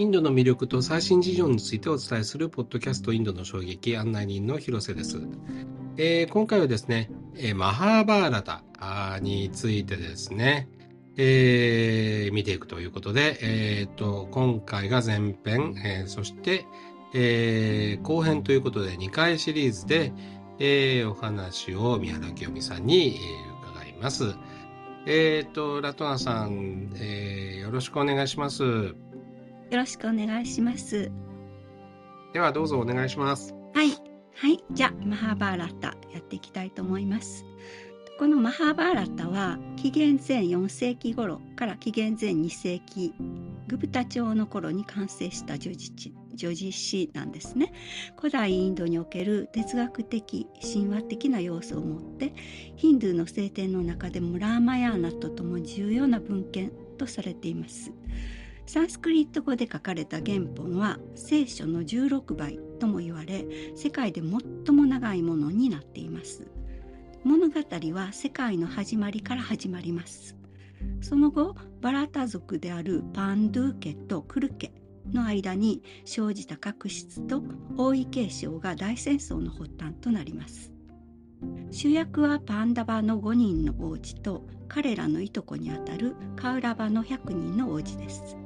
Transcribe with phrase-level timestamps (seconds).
[0.00, 5.20] インドの魅力と最新事情についてお伝えするポッドキャストインドの衝撃案内人の広瀬です。
[5.98, 10.70] えー、今回はですね、えー、マハーバーラタについてですね、
[11.18, 16.64] えー、見ていくということで、えーと、今回が前編、えー、そして、
[17.12, 20.14] えー、後編ということで2回シリーズで、
[20.58, 24.34] えー、お話を宮原清美さんに、えー、伺います。
[25.04, 28.94] えっ、ー、と、ラトナさん、えー、よろしくお願いします。
[29.70, 31.10] よろしくお願いします。
[32.32, 33.54] ではどうぞお願いします。
[33.74, 33.90] はい。
[34.34, 34.64] はい。
[34.72, 37.44] じゃあ、マハーバーラッタやっていきたいと思います。
[38.20, 43.14] このマハーバーラッタは紀元前4世紀頃から紀元前2世紀
[43.66, 47.72] グプタ朝の頃に完成した叙事詩なんですね
[48.18, 52.34] 古代インドにおける哲学的神話的な要素を持って
[52.76, 57.90] ヒンドゥーの聖典の中でもラーマヤーナととも重要な文献とされています
[58.72, 66.46] サンスクリット語で書かれた原本は聖書の16倍とも言われ世界で最も長いものになっています。
[67.24, 67.54] 物語
[67.92, 70.36] は世界の始まりから始まります。
[71.00, 74.72] その後バラタ族であるパンドゥー家とクル家
[75.12, 77.42] の間に生じた確執と
[77.76, 80.70] 王位継承が大戦争の発端となります。
[81.72, 88.36] 主役はパンダバの5人の王子と彼らのいとこにあたるカウラバの100人の王子です。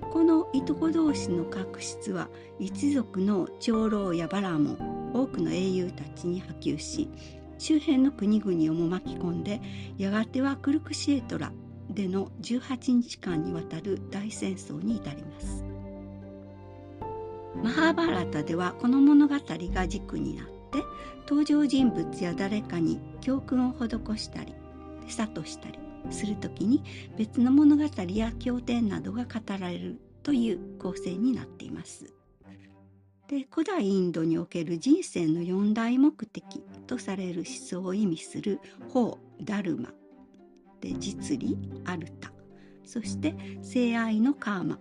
[0.00, 2.28] このいとこ同士の確執は
[2.58, 7.08] 一族の長老やバラモン多くの英雄たちに波及し
[7.58, 9.60] 周辺の国々をも巻き込んで
[9.96, 11.52] やがてはクルクシエトラ
[11.90, 15.64] での18日間にわたる大戦争に至ります。
[17.62, 20.52] マハーバーラタではこの物語が軸になって
[21.28, 24.54] 登場人物や誰かに教訓を施したり
[25.06, 25.78] 諭したり
[26.10, 26.82] する時に
[27.16, 32.12] 別の物語や経典などが語られるという構成になっています。
[33.28, 38.60] で古代インドにおける人生の四大目的とされる思想を意味する
[38.90, 39.90] 法ダルマ
[40.80, 41.56] で実利
[41.86, 42.32] アルタ
[42.84, 44.78] そして性愛のカーマ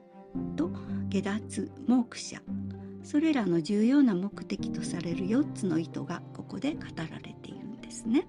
[0.57, 0.69] と
[1.07, 2.41] 下脱モークシャ
[3.03, 8.27] それらの重要な目的とされる4つの意図がここで語られているんですね。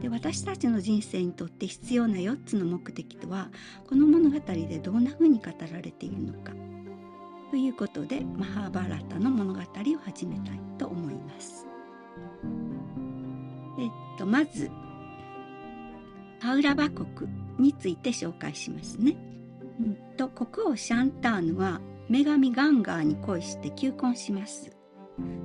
[0.00, 3.50] で私たちの人生にとって必要な4つの目的とは
[3.88, 6.52] この物語でどんなふうに語られているのか
[7.50, 9.64] ということでマハーバーラタの物語を
[10.04, 11.66] 始めたいと思います。
[13.78, 14.70] えっとまず
[16.40, 19.16] パウラバ国について紹介しますね。
[19.80, 24.70] うんと国王シャンターヌは女神ガンガーに恋して求婚します。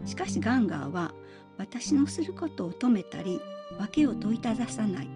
[0.05, 1.13] しかしガンガーは
[1.57, 3.39] 私のすることを止めたり
[3.79, 5.09] 訳を問いたださない。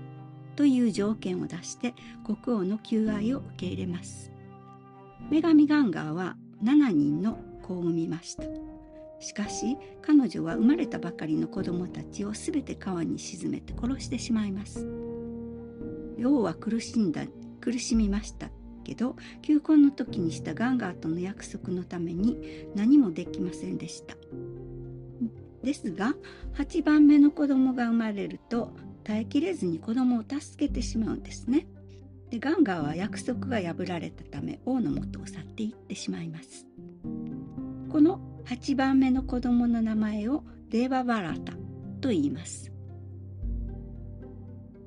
[0.56, 1.94] という条件を出して
[2.26, 4.32] 国王の求愛を受け入れます。
[5.30, 8.44] 女神ガンガーは7人の子を産みました。
[9.20, 14.88] しかし彼女は生まれたばかりの子供たちを全て川に沈めて殺してしまいます。
[16.26, 17.26] 王は苦しんだ
[17.62, 18.50] 苦しみました
[18.84, 24.17] けど求婚の時にしたガンガーとの約束のために何もできませんでした。
[25.68, 26.16] ですが
[26.56, 28.72] 8番目の子供が生まれると
[29.04, 31.68] 耐えきれずに子供を助けてしまうんですね。
[32.30, 36.66] でガンガーは約束が破られたため王の元を去っていってしまいます。
[37.90, 41.52] この8番目の子供の名前をデーババラタ
[42.00, 42.72] と言います。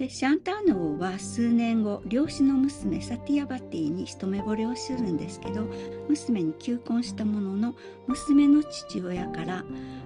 [0.01, 5.67] でシャンターノ王は数年後養子の娘サティアバティに一目惚れをするんですけど
[6.09, 7.75] 娘に求婚したものの
[8.07, 9.63] 娘の父親から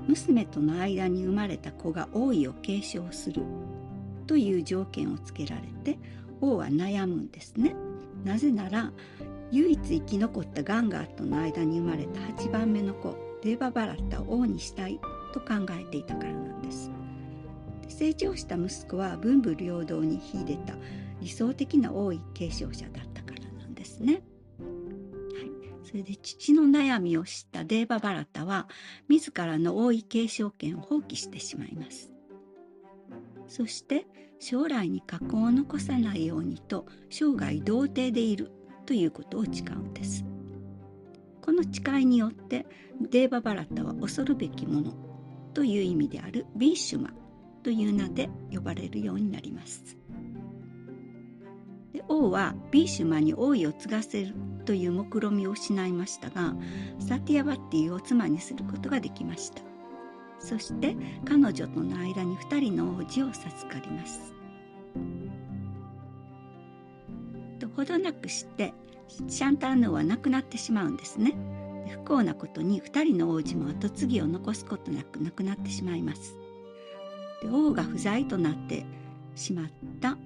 [0.08, 3.44] 娘との間に生まれた子が王位を継承する
[4.26, 5.96] という条件をつけられて
[6.40, 7.76] 王は悩むんですね。
[8.24, 8.90] なぜなら
[9.52, 14.98] 唯一生き残ったガンガーとの間に生まれた8番目の子デーババラッタを王にしたい
[15.32, 16.90] と考えていたからなんです。
[17.94, 20.74] 成長した息子は文武両道に秀でた
[21.20, 24.14] 理想的な王位継承者だったからなんですね。
[24.14, 28.68] はい、それで父の悩みを知ったデーババラタは
[29.08, 32.10] 自らの王位継承権を放棄してしまいます。
[33.46, 34.06] そして
[34.40, 38.50] 将来に過去を残さないようにと生涯童貞でいる
[38.86, 40.24] ということを誓うんです。
[41.40, 42.66] この誓いによって
[43.00, 44.92] デーババラタは恐るべきもの
[45.52, 47.12] という意味であるビーシュマ
[47.64, 49.96] という名で呼ばれるようになります。
[51.92, 54.34] で王はビーシュマに王位を継がせる
[54.66, 56.54] という目論みを失いましたが
[56.98, 59.62] サティアバッティを妻にすることができました。
[60.38, 60.94] そして
[61.24, 64.34] 彼女との間に2人の王子を授かります。
[67.58, 68.74] とほどなくして
[69.28, 71.34] シャンターヌは亡くなってしまうんですね。
[71.88, 76.36] 不幸なことに2人の王子も跡継ぎを残すことなく亡くなってしまいます。
[77.44, 78.86] で王が不在となって
[79.34, 79.66] しまっ
[80.00, 80.16] た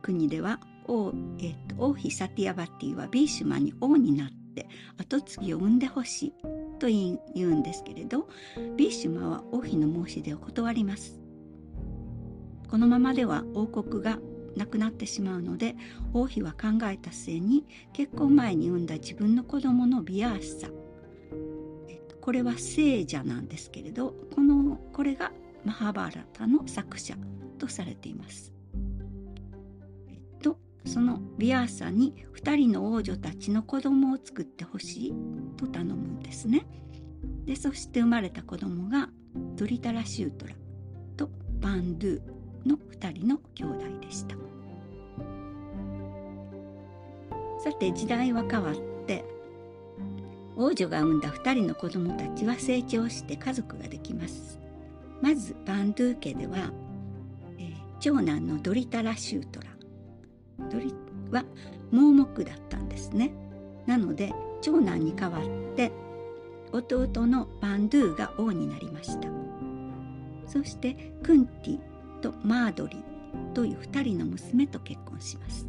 [0.00, 4.68] 国では王,、えーと、王妃サティアバティはビーシュマに王になって
[4.98, 6.32] 跡継ぎを産んでほしい
[6.78, 8.28] と言うんですけれど
[8.76, 11.20] ビーシュマは王妃の申し出を断ります。
[12.68, 14.18] このままでは王国が
[14.56, 15.76] なくなってしまうので
[16.14, 20.68] 王妃は考えた末に結婚前に産んだ自分の子供のビアーシサ
[22.22, 25.32] これは聖者なんですけれどこのこれが
[25.64, 27.14] マハバラタの作者
[27.58, 28.52] とされています。
[30.08, 35.14] えっとそのビアーサに2人の王女たちの子供を作ってほしい
[35.56, 36.66] と頼むんですね。
[37.44, 39.08] でそして生まれた子供が
[39.56, 40.54] ドリタラシュートラ
[41.16, 41.30] と
[41.60, 42.20] バンドゥ
[42.66, 44.36] の2人の兄弟でした
[47.58, 48.74] さて時代は変わっ
[49.06, 49.24] て
[50.56, 54.61] 王女が産んだ2人の子供たちは成長して家族ができます
[55.22, 56.72] まずバンドゥー家では、
[57.56, 59.68] えー、長男のドリタラシュートラ。
[60.68, 60.92] ドリ
[61.30, 61.44] は
[61.92, 63.32] 盲目だったんですね。
[63.86, 65.92] なので長男に代わって
[66.72, 69.28] 弟のバンドゥーが王になりました。
[70.46, 71.80] そしてクンティ
[72.20, 73.04] とマードリ
[73.54, 75.68] という2人の娘と結婚します。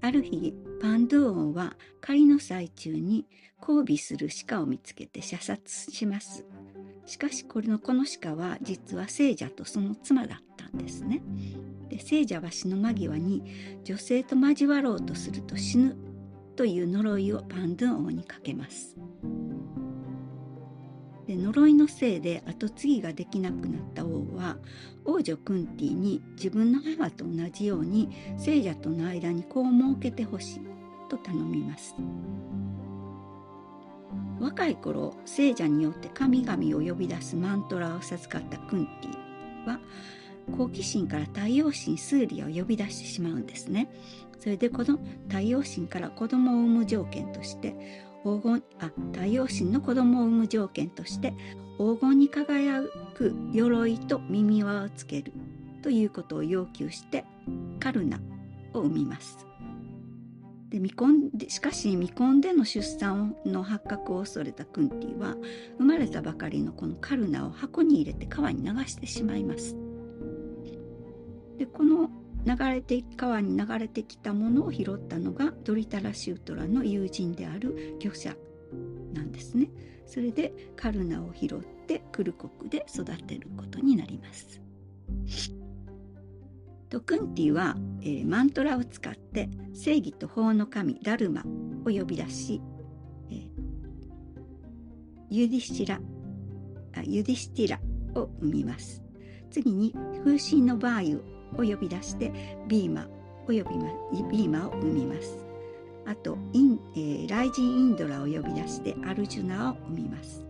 [0.00, 3.26] ある日パンドゥ王は狩りの最中に
[3.60, 6.46] 交尾する鹿を見つけて射殺します。
[7.06, 11.22] しかしこれのこの鹿は実は聖者とその妻だったんですね。
[11.88, 13.44] で聖者は死の間際に
[13.84, 15.96] 女性と交わろうとすると死ぬ
[16.56, 18.96] という呪いをパンドゥン王にかけます。
[21.26, 24.58] で呪いのせいで跡継ぎができなくなった王は
[25.04, 30.60] 王女クンティに自分の母と同じように聖者との間に子を設けてほしい
[31.08, 31.94] と頼みます。
[34.40, 39.80] 若い頃聖者によって神々を呼び出すマントラを授かったクンティは
[40.56, 43.90] 好奇心から太陽神スーリアを呼び出してしまうんですね
[44.38, 44.98] それでこの
[45.28, 47.74] 太陽神から子供を産む条件として
[48.22, 51.32] 黄金あ太陽神の子供を産む条件として
[51.78, 52.82] 黄金に輝
[53.14, 55.32] く鎧と耳輪をつける
[55.82, 57.24] ということを要求して
[57.80, 58.18] カルナ
[58.72, 59.46] を産みます。
[60.68, 65.36] で未婚でしかし未婚での出産の発覚を恐れたクンティは
[65.78, 69.76] 生まれたばかりのこのカルナを箱に入れて川に流してしまいます。
[71.58, 72.10] でこの
[72.44, 78.36] 流れて川に流れてきたものを拾ったのがドリタラシュートラの友人である漁者
[79.14, 79.70] なんですね。
[80.06, 84.65] それでカルナを拾ってクルコクで育てることになります。
[86.96, 91.42] とクンティは、えー、マントラを使って正義と法の神ダルマ
[91.84, 92.62] を呼び出し、
[93.30, 93.48] えー、
[95.28, 96.00] ユディシラ
[96.96, 97.78] あユディシティラ
[98.18, 99.02] を生みます。
[99.50, 99.94] 次に
[100.24, 102.32] 風神のバーユを呼び出して
[102.66, 103.06] ビーマ
[103.42, 103.68] を呼びま
[104.32, 105.36] ビーマを生みます。
[106.06, 110.46] あとイン、えー、ライジン・インドラを呼び出してアルジュナを生みます。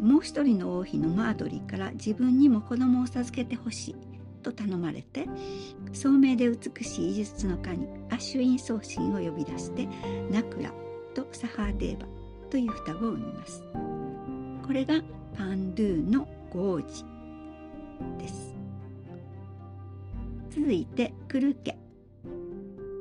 [0.00, 4.07] もう一人の王妃のマードリーから自分にも子供を授けてほしい
[4.38, 5.26] と頼まれて
[5.92, 9.86] 聡明で美しい医術の神アシュイン宗神を呼び出して
[10.30, 10.72] ナクラ
[11.14, 12.06] とサハーデーバ
[12.50, 13.62] という双子を産みます。
[14.66, 15.02] これが
[15.36, 17.04] パンドゥーの五王子
[18.18, 18.54] です。
[20.50, 21.78] 続いてクルケ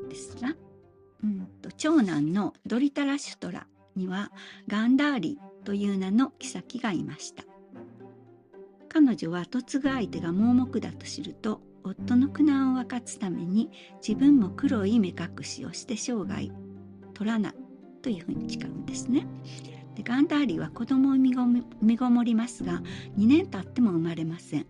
[0.10, 0.56] ですが、
[1.24, 4.32] うんと、長男のドリタラシュトラには
[4.67, 7.44] ガンダーリという名の妃がいました
[8.99, 13.69] 彼女は嫁ぐ相手が盲目だと知ると夫の苦難を分かつために
[14.05, 16.49] 自分も黒い目隠しをして生涯
[17.13, 17.53] 取らない
[18.01, 19.27] というふうに誓うんですね。
[19.93, 21.35] でガンダーリは子供を身
[21.95, 22.81] ごもりますが
[23.17, 24.65] 2年経っても生まれません。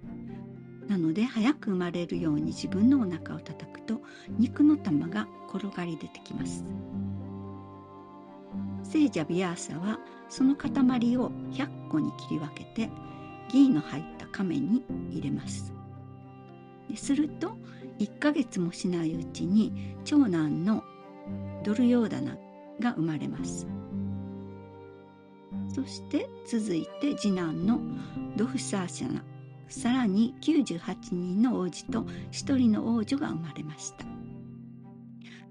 [0.89, 4.01] なので早く生まれるように自分のお腹を叩くと
[4.38, 6.63] 肉の玉が転がり出てきます
[8.84, 10.69] 聖者ビアーサはその塊
[11.17, 12.89] を100個に切り分けて
[13.50, 15.74] ギーの入った亀に入れます。
[16.96, 17.58] すると
[18.00, 20.84] 1ヶ月もしないうちに長男の
[21.63, 22.38] ドルヨーダナ
[22.80, 23.68] が生まれます。
[25.74, 27.80] そして続いて次男の
[28.36, 29.24] ドフサーシャナ。
[29.70, 30.80] さらに98
[31.12, 34.06] 人の王子と1人の王女が生まれました。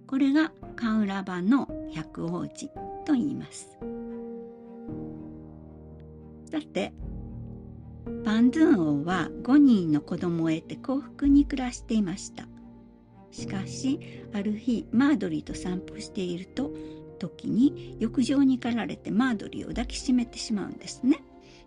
[0.07, 2.69] これがカウラバの百王子
[3.05, 3.77] と言います。
[6.51, 6.95] さて
[8.25, 12.47] バンドゥン王は5人の子供を得て幸福に暮らしていました。
[13.33, 13.99] しかし
[14.33, 16.71] ある日マードリーと散歩していると
[17.19, 21.23] 時に浴場に駆られてマードリーを抱きしめてしまうんですね。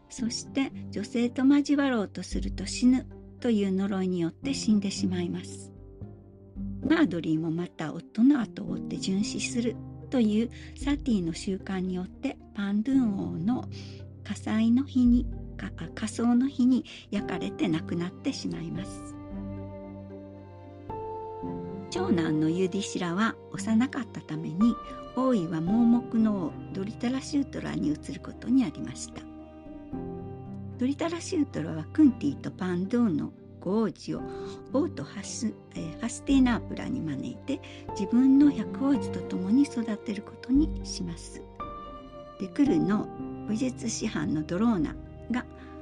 [0.10, 3.06] そして女性と交わろうとすると死ぬ
[3.42, 5.74] という呪いによって死んでしまいます。
[6.82, 9.76] マードリーもまた夫の後を追って殉死する
[10.10, 13.66] というサティの習慣によってパンドゥン王の
[14.24, 15.26] 火災の日に
[15.96, 19.16] 火葬の日に焼かれて亡くなってしまいます。
[21.92, 24.76] 長男のユディシラは幼かったために
[25.16, 29.22] 王位は盲目の王ドリタラシュートラに移ることにありました。
[30.78, 34.22] ドリタラシュートラはクンティとパンドゥンのご王子を
[34.72, 37.60] 王とハス,、えー、ハスティナープラに招いて
[38.00, 41.42] 自分の百王子と共に育てることにします。
[42.40, 43.08] でクルの
[43.48, 44.96] 武術師範のドローナ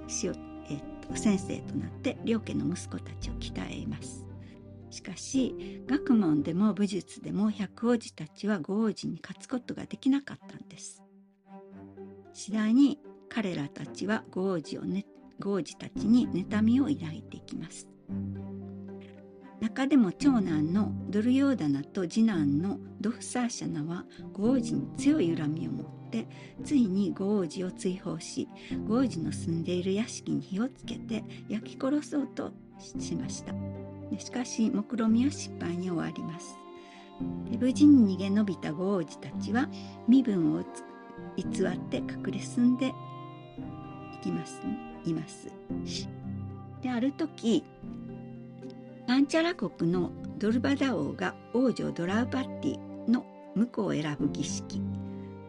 [0.08, 4.26] がしお、えー、と先生となって両家の息子たちを鍛えます。
[4.90, 11.04] しかし学問でも武術でも百王子たちは五王子に勝つことができなかったんです。
[12.34, 15.06] 次第に彼らたちは五王子を、ね、
[15.40, 17.88] 五王子たちに妬みを抱いていきます。
[19.60, 26.28] 中でも長男のドルヨーダナと次男のドフサーシャナは五王子に強い恨みを持って
[26.64, 28.48] ついに五王子を追放し
[28.88, 32.52] 五王子の住んでいる屋敷に火をつけて焼き殺そうと
[33.00, 33.54] しました。
[34.18, 36.58] しかし目論見は失敗に終わります。
[37.60, 39.68] 無事に逃げ延びた五王子たちは
[40.08, 40.64] 身分を
[41.36, 42.94] 偽って隠れ住んでい
[44.22, 44.62] きます、
[45.04, 45.52] います。
[46.82, 47.64] である時
[49.08, 54.82] パンチャラ国のドルバダ王が王女ドラウパッティの婿を選ぶ儀式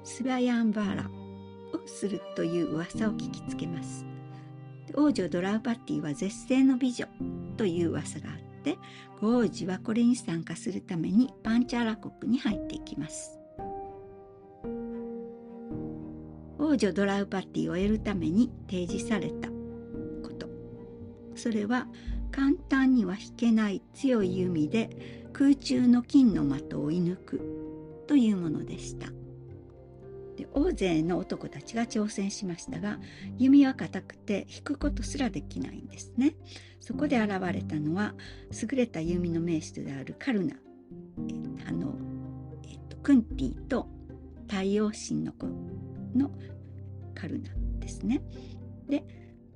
[0.04, 1.10] スバヤンバーラ
[1.74, 4.06] をするという噂を聞きつけます。
[4.94, 7.06] 王女ドラウパッティは絶世の美女
[7.56, 8.78] という噂があって
[9.20, 13.40] 王子はこれに参加するためにパンチャラ国に入っていきます。
[16.60, 20.48] 王女ドラウパッティを得るために提示されたこと。
[21.34, 21.88] それは
[22.30, 29.08] 簡単には引けない強い弓で空中の金の的を射抜くというものでした。
[30.36, 33.00] で大勢の男たちが挑戦しましたが
[33.38, 36.36] 弓は硬くて引くことすらできないんですね。
[36.80, 38.14] そこで現れたのは
[38.50, 40.58] 優れた弓の名手であるカルナ、え
[41.68, 41.94] あの、
[42.64, 43.88] えっと、クンティと
[44.48, 45.46] 太陽神の子
[46.16, 46.30] の
[47.14, 48.22] カルナですね。
[48.88, 49.04] で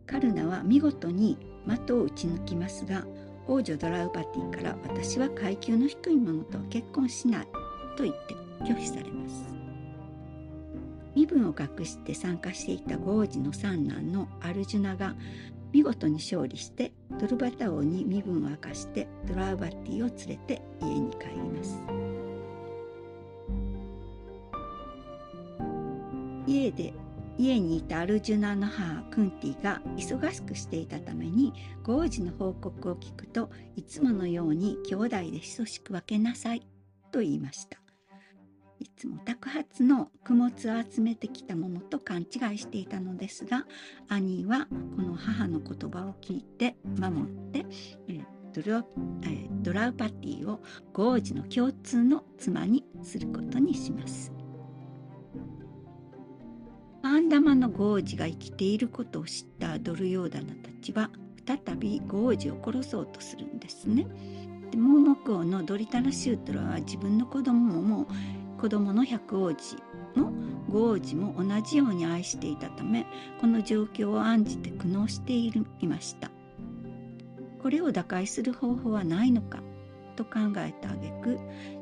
[0.05, 3.05] カルナは見事に的を撃ち抜きますが
[3.47, 7.47] 王女ドラウパティから私は階級の低い者と結婚しない
[7.97, 9.53] と言って拒否されます。
[11.15, 15.15] 身分を隠して参加していた王子の三男のアルジュナが
[15.73, 21.83] 見事に勝利してドルバタ王に身分を明かしてドラウバティを連れて家に帰ります。
[26.47, 26.93] 家で
[27.43, 36.61] 家にいたアルジュナの母クンティが忙しくしていたためにゴ王子の報告を聞くといつものように兄弟で等しく分けなさい
[37.11, 37.79] と言いました
[38.79, 43.67] いつも托発の供物を集めてきたものと勘違いしていたのですが
[44.09, 47.67] 兄はこの母の言葉を聞いて守って
[48.53, 48.85] ドラ
[49.63, 50.61] ドラウパティを
[50.93, 54.42] ゴージの共通の妻にすることにします。
[57.33, 61.09] パンダマのゴージが生きていることを知ったドルヨーダナたちは
[61.47, 64.07] 再びゴージを殺そうとするんですね。
[64.71, 68.07] で盲目王のドリタラシュートラは自分の子供も
[68.61, 69.77] 子供の百王子
[70.15, 70.31] も
[70.69, 73.07] 五王子も同じように愛していたため
[73.41, 75.55] この状況を案じて苦悩してい
[75.87, 76.31] ました
[77.63, 79.63] これを打開する方法はないのか
[80.17, 81.31] と考えた挙句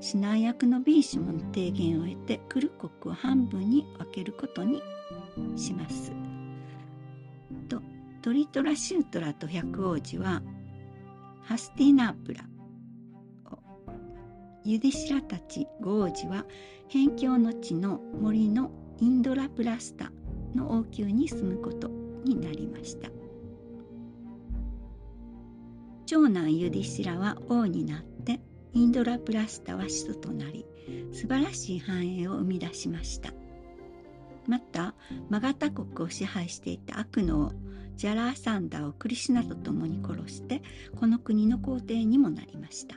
[0.00, 4.80] 指南役のビーシュモの提言を得てクル国を半分に分けることに
[5.56, 6.12] します。
[7.68, 7.82] と
[8.22, 10.42] トリトラシュートラと百王子は
[11.42, 12.44] ハスティナープラ。
[14.62, 16.44] ユディシラたちゴージは
[16.88, 20.12] 辺境の地の森のインドラプラスタ
[20.54, 21.88] の王宮に住むこと
[22.24, 23.08] になりました。
[26.04, 28.40] 長男ユディシラは王になって
[28.72, 30.66] インドラプラスタは首都となり
[31.12, 33.32] 素晴らしい繁栄を生み出しました。
[34.50, 34.96] また
[35.28, 37.52] マガタ国を支配していた悪の王
[37.94, 40.60] ジャラーサンダーをクリシュナと共に殺して
[40.98, 42.96] この国の皇帝にもなりました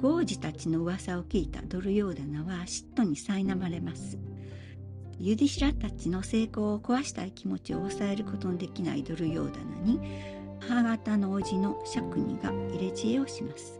[0.00, 4.18] ゴージたちの噂を聞いたドルヨーダナは嫉妬に苛まれます。
[5.18, 10.00] ユディシラたちの成功を壊したい気持ちを抑えることのできないドルヨーダナに
[10.58, 13.78] 母方の叔父のシャクニが入れ知恵をします。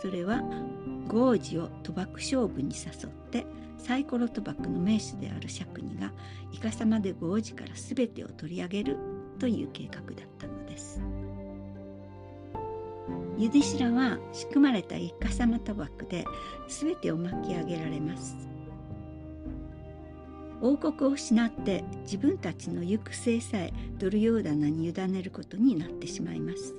[0.00, 0.42] それは
[1.08, 3.46] ゴージを賭博勝負に誘って
[3.84, 6.10] サイコロ賭博の名手である釈尼が
[6.52, 8.96] イカサマでゴージから全てを取り上げる
[9.38, 11.02] という計画だったのです。
[13.36, 16.24] ユディシラは仕組まれたイカサマ賭博で
[16.66, 18.34] 全てを巻き上げられます。
[20.62, 26.74] 王国を失って自分たちの行く末さえドルヨーダナに委ねることになってしまいます。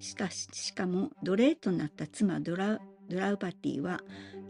[0.00, 4.00] しかし、しかも奴隷となった妻ドラドラウパティは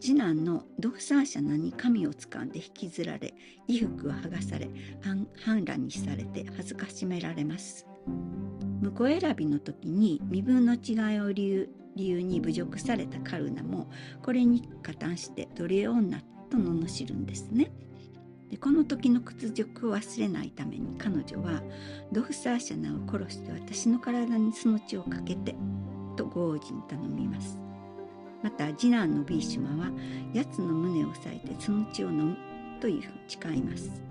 [0.03, 3.35] 次男のドフサーシャナに髪を掴んで引きずられ
[3.69, 4.69] 衣服は剥がされ
[5.01, 7.87] 反乱にされて恥ずかしめられます。
[8.83, 13.93] 婿選びの時に身分の違いを理由理由に侮辱されたカルナも
[14.25, 17.71] これに加担して奴隷女と罵るんですね。
[18.51, 21.63] でこの時の屈辱を忘れないために彼女は
[22.11, 25.55] ドフサーシャナを殺して私の体にその血をかけて
[26.17, 27.57] とゴ王子に頼みます。
[28.43, 29.91] また次男のビーシュマは
[30.33, 32.37] 奴の胸を裂いてその血を飲む
[32.81, 34.03] という誓います。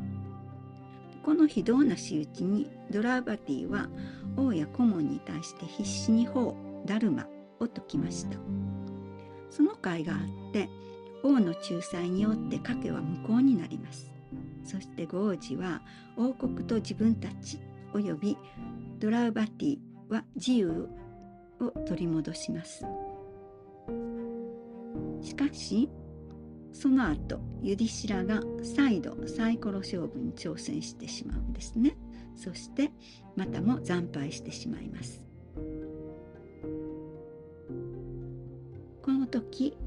[1.23, 3.89] この非道な仕打ちにドラーバティは
[4.37, 7.27] 王や顧問に対して必死に法ダルマ
[7.59, 8.37] を説きました。
[9.49, 10.69] その会があって
[11.23, 14.11] 王の仲裁によって賭けは無効になります。
[14.63, 15.81] そしてゴージは
[16.17, 17.59] 王国と自分たち
[17.93, 18.37] および
[18.99, 19.77] ドラウバティ
[20.09, 20.87] は自由
[21.59, 22.85] を取り戻します。
[25.21, 25.89] しかし
[26.73, 31.95] その後ユディシラが再度サイコロ勝負に挑戦してしまうんですね。
[32.35, 32.91] そして
[33.35, 35.23] またも惨敗してしまいます。
[39.03, 39.77] この時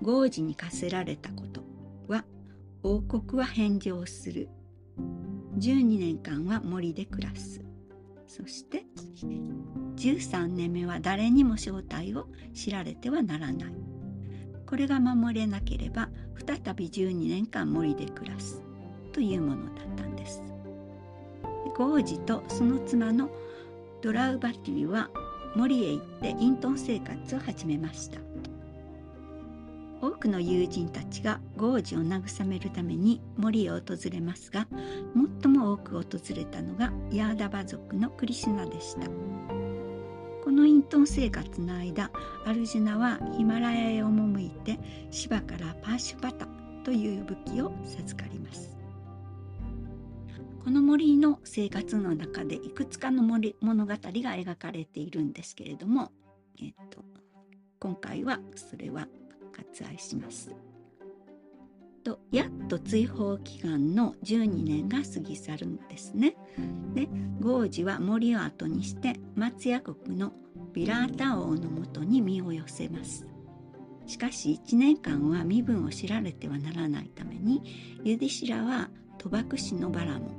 [0.00, 1.62] 豪事に課せられたこと
[2.08, 2.24] は
[2.82, 4.48] 王国は返上する。
[5.58, 7.62] 12年間は森で暮らす。
[8.26, 8.84] そして
[9.96, 13.74] 13年目は誰にも正体を知られてはならない。
[14.66, 16.08] これが守れなければ
[16.46, 18.62] 再び12年間森で暮らす。
[19.12, 20.42] というものだったんです。
[21.76, 23.30] ゴージとその妻の
[24.00, 25.10] ドラウバティは
[25.54, 28.18] 森へ行って隠遁生活を始めました。
[30.00, 34.66] 多くの友人たちがゴージを慰めるために森へ訪れますが
[35.42, 36.02] 最も多く訪
[36.34, 39.51] れたのがヤーダバ族のクリシュナでした。
[40.42, 42.10] この隠遁生活の間
[42.44, 44.78] アルジュナはヒマラヤへ赴いて
[45.10, 46.48] 芝からパーシュパタ
[46.84, 48.76] という武器を授かります
[50.64, 56.12] この森の生活の中でいくつかの森物語が描かれているんですけれども、
[56.60, 57.04] えっと、
[57.80, 59.08] 今回はそれは
[59.56, 60.54] 割愛します。
[62.02, 66.36] とやっと追放期間の12年が過ぎ去るんですね。
[66.94, 67.08] で
[67.40, 70.32] ゴージは森を後にして松屋国の
[70.72, 73.26] ビラータ王のもとに身を寄せます。
[74.06, 77.62] しかし1年間は身分を知られてはならないために
[78.04, 80.30] ユディシラは賭博師のバラモ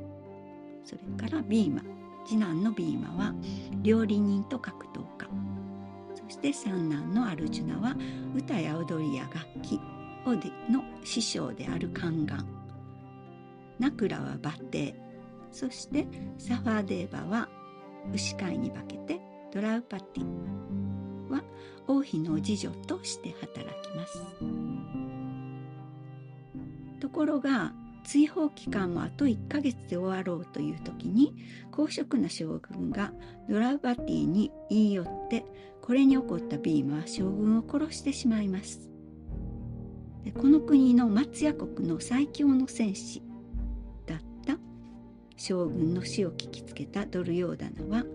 [0.83, 1.81] それからビーマ
[2.25, 3.33] 次男のビーマは
[3.81, 5.27] 料理人と格闘家
[6.15, 7.95] そして三男のアルジュナは
[8.35, 9.79] 歌や踊りや楽器
[10.25, 12.45] の師匠である宦官
[13.79, 14.95] ナクラは馬蹄
[15.51, 16.07] そして
[16.37, 17.49] サファーデーバは
[18.13, 19.19] 牛飼いに化けて
[19.53, 21.43] ドラウパティは
[21.87, 24.23] 王妃の次女として働きます。
[26.99, 31.35] ところが追放期間もあと1ヶ月で終わろうという時に
[31.71, 33.13] 公職な将軍が
[33.49, 35.45] ドラウバティに言い寄って
[35.81, 38.92] これに起こったビームは将軍を殺してしまいます。
[40.31, 43.21] この国の松屋国の最強の戦士
[44.05, 44.57] だった
[45.35, 48.05] 将軍の死を聞きつけたドルヨーダナは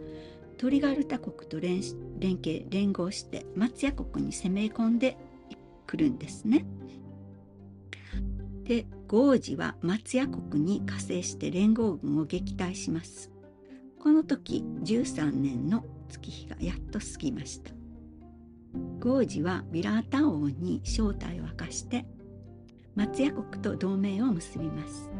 [0.56, 5.16] トリガルタ国と連携連合して松屋国に攻め込んで
[5.86, 6.66] くるんですね。
[8.64, 13.30] でゴージは松屋国に加勢して連合軍を撃退します。
[14.00, 17.77] この時13年の月日がやっと過ぎました。
[19.00, 22.04] ゴージはビラータ王に正体を明かして
[22.94, 25.10] 松屋国と同盟を結びます。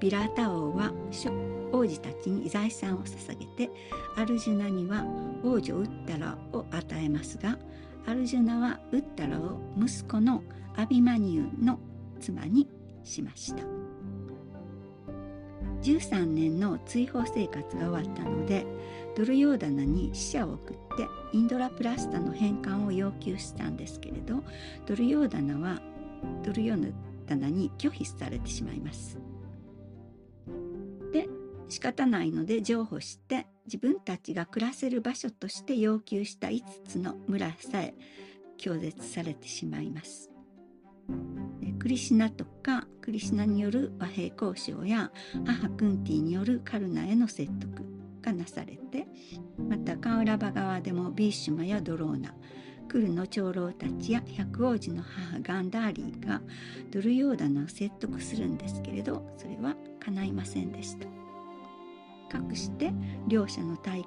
[0.00, 0.92] ビラータ王は
[1.72, 3.70] 王子たちに財産を捧げて
[4.16, 5.04] アルジュナには
[5.42, 7.58] 王女ウッタラを与えますが
[8.06, 10.42] アルジュナはウッタラを息子の
[10.76, 11.78] アビマニューの
[12.20, 12.68] 妻に
[13.02, 13.77] しました
[15.88, 18.66] 13年の追放生活が終わったので
[19.16, 24.44] ドルヨーダナに使者を送ってインドラプラスタの返還を要求したんですけれど
[24.86, 25.80] ドルヨーダナは
[26.44, 26.92] ドルヨー
[27.26, 29.18] ダナに拒否されてしまいます
[31.10, 31.26] で
[31.70, 37.94] 仕方ないので譲歩して自分たちが暮らせる場所として要求した5つの村さえ
[38.58, 40.37] 拒絶されてしまいます。
[41.78, 45.10] クリシナとかクリシナによる和平交渉や
[45.46, 47.84] 母クンティによるカルナへの説得
[48.20, 49.06] がなされて
[49.68, 52.34] またカウラバ側でもビーシュマやドローナ
[52.88, 56.40] クルの長老たちや百王子の母ガンダーリーが
[56.90, 61.06] ドルヨーダナを説得するんですけれどそれは叶いませんでした。
[62.28, 62.92] かくして
[63.26, 64.04] 両者の対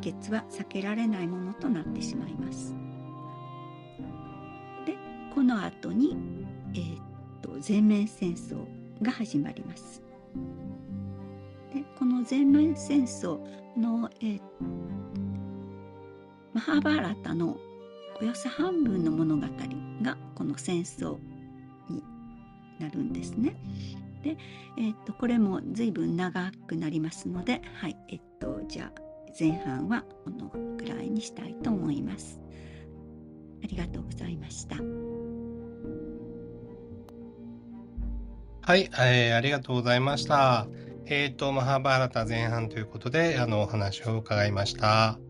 [0.00, 2.74] 決は避けられないものとなってしまいます。
[5.36, 6.16] この後に、
[6.72, 6.98] えー、っ
[7.42, 8.56] と全面戦争
[9.02, 10.02] が始まります。
[11.74, 13.38] でこの全面戦争
[13.76, 14.40] の、えー、
[16.54, 17.58] マハバーラタの
[18.18, 19.42] およそ半分の物語
[20.00, 21.18] がこの戦争
[21.90, 22.02] に
[22.80, 23.56] なるんですね。
[24.22, 24.38] で、
[24.78, 28.92] えっとこれも随分長くなりますので、はい、えっとじゃあ
[29.38, 32.40] 前半はこのぐらいにしたいと思います。
[33.62, 34.76] ありがとうございました。
[38.66, 40.66] はい、えー、ありがとうございました。
[41.04, 45.20] えっ、ー、と、マハバーラタ前半ということで、あの、お話を伺いました。